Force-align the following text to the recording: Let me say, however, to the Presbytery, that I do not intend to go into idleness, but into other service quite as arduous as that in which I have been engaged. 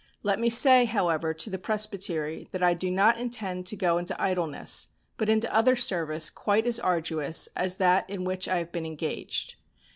Let 0.23 0.39
me 0.39 0.49
say, 0.49 0.85
however, 0.85 1.31
to 1.31 1.49
the 1.51 1.59
Presbytery, 1.59 2.47
that 2.49 2.63
I 2.63 2.73
do 2.73 2.89
not 2.89 3.19
intend 3.19 3.67
to 3.67 3.75
go 3.75 3.99
into 3.99 4.19
idleness, 4.19 4.87
but 5.15 5.29
into 5.29 5.55
other 5.55 5.75
service 5.75 6.31
quite 6.31 6.65
as 6.65 6.79
arduous 6.79 7.47
as 7.55 7.75
that 7.75 8.09
in 8.09 8.23
which 8.23 8.47
I 8.47 8.57
have 8.57 8.71
been 8.71 8.87
engaged. 8.87 9.57